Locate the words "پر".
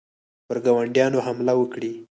0.47-0.57